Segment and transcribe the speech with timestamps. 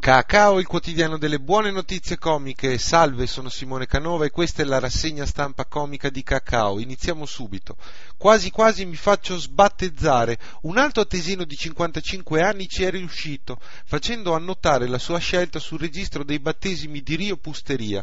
[0.00, 2.78] Cacao, il quotidiano delle buone notizie comiche.
[2.78, 6.78] Salve, sono Simone Canova e questa è la rassegna stampa comica di Cacao.
[6.78, 7.76] Iniziamo subito.
[8.16, 10.38] Quasi quasi mi faccio sbattezzare.
[10.62, 15.80] Un altro tesino di 55 anni ci è riuscito, facendo annotare la sua scelta sul
[15.80, 18.02] registro dei battesimi di Rio Pusteria.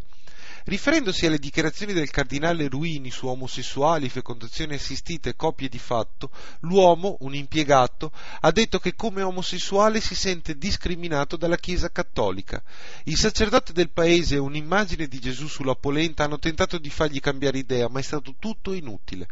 [0.67, 6.29] Riferendosi alle dichiarazioni del cardinale Ruini su omosessuali, fecondazioni assistite e coppie di fatto,
[6.59, 8.11] l'uomo, un impiegato,
[8.41, 12.61] ha detto che come omosessuale si sente discriminato dalla Chiesa cattolica.
[13.05, 17.59] Il sacerdote del paese e un'immagine di Gesù sulla polenta hanno tentato di fargli cambiare
[17.59, 19.25] idea, ma è stato tutto inutile.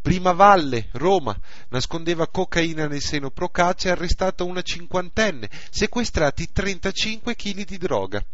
[0.00, 1.36] Prima Valle, Roma,
[1.70, 8.24] nascondeva cocaina nel seno Procaccia e arrestata una cinquantenne, sequestrati 35 kg di droga.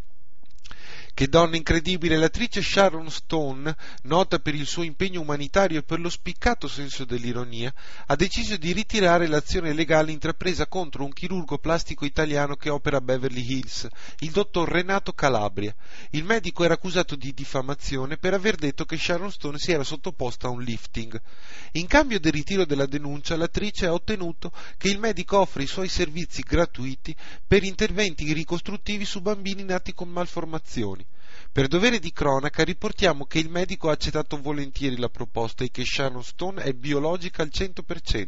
[1.17, 2.19] Che donna incredibile!
[2.19, 7.73] L'attrice Sharon Stone, nota per il suo impegno umanitario e per lo spiccato senso dell'ironia,
[8.05, 13.01] ha deciso di ritirare l'azione legale intrapresa contro un chirurgo plastico italiano che opera a
[13.01, 13.89] Beverly Hills,
[14.19, 15.75] il dottor Renato Calabria.
[16.11, 20.49] Il medico era accusato di diffamazione per aver detto che Sharon Stone si era sottoposta
[20.49, 21.19] a un lifting.
[21.73, 25.89] In cambio del ritiro della denuncia, l'attrice ha ottenuto che il medico offre i suoi
[25.89, 31.06] servizi gratuiti per interventi ricostruttivi su bambini nati con malformazioni.
[31.53, 35.85] Per dovere di cronaca riportiamo che il medico ha accettato volentieri la proposta e che
[35.85, 38.25] Sharon Stone è biologica al 100%.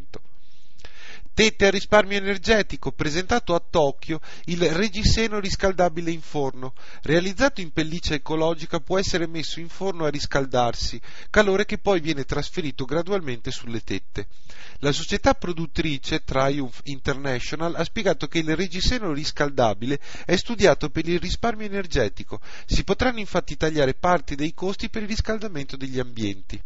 [1.38, 6.74] Tette a risparmio energetico, presentato a Tokyo il reggiseno riscaldabile in forno.
[7.02, 11.00] Realizzato in pelliccia ecologica può essere messo in forno a riscaldarsi,
[11.30, 14.26] calore che poi viene trasferito gradualmente sulle tette.
[14.78, 21.20] La società produttrice Triumph International ha spiegato che il reggiseno riscaldabile è studiato per il
[21.20, 22.40] risparmio energetico.
[22.66, 26.60] Si potranno infatti tagliare parti dei costi per il riscaldamento degli ambienti.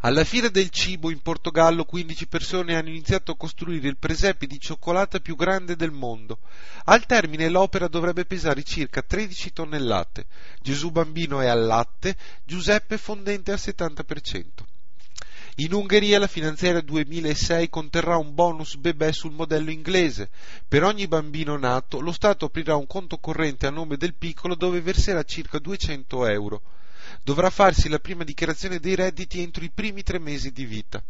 [0.00, 4.60] Alla fiera del cibo in Portogallo 15 persone hanno iniziato a costruire il presepe di
[4.60, 6.40] cioccolata più grande del mondo.
[6.84, 10.26] Al termine l'opera dovrebbe pesare circa 13 tonnellate.
[10.60, 14.44] Gesù bambino è al latte, Giuseppe fondente al 70%.
[15.56, 20.28] In Ungheria la finanziaria 2006 conterrà un bonus bebè sul modello inglese.
[20.68, 24.82] Per ogni bambino nato lo Stato aprirà un conto corrente a nome del piccolo dove
[24.82, 26.62] verserà circa 200 euro
[27.26, 31.02] dovrà farsi la prima dichiarazione dei redditi entro i primi tre mesi di vita.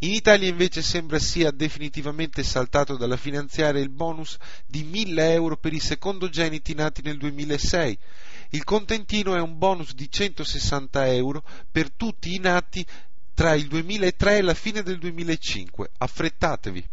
[0.00, 5.72] In Italia invece sembra sia definitivamente saltato dalla finanziaria il bonus di 1000 euro per
[5.72, 7.96] i secondogeniti nati nel 2006.
[8.50, 12.84] Il contentino è un bonus di 160 euro per tutti i nati
[13.32, 15.88] tra il 2003 e la fine del 2005.
[15.98, 16.84] Affrettatevi!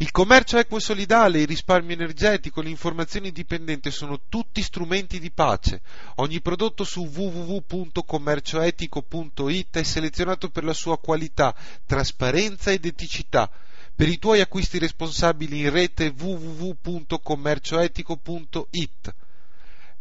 [0.00, 5.82] Il commercio equo e solidale, il risparmio energetico, l'informazione indipendente sono tutti strumenti di pace.
[6.14, 13.50] Ogni prodotto su www.commercioetico.it è selezionato per la sua qualità, trasparenza ed eticità.
[13.94, 19.14] Per i tuoi acquisti responsabili in rete www.commercioetico.it.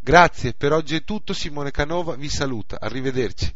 [0.09, 3.53] Grazie, per oggi è tutto, Simone Canova vi saluta, arrivederci.